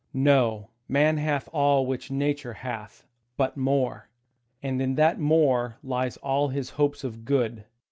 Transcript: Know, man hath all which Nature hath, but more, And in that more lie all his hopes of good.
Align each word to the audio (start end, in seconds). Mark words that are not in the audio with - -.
Know, 0.15 0.71
man 0.87 1.17
hath 1.17 1.47
all 1.53 1.85
which 1.85 2.09
Nature 2.09 2.53
hath, 2.53 3.05
but 3.37 3.55
more, 3.55 4.09
And 4.63 4.81
in 4.81 4.95
that 4.95 5.19
more 5.19 5.77
lie 5.83 6.09
all 6.23 6.47
his 6.47 6.71
hopes 6.71 7.03
of 7.03 7.23
good. 7.23 7.65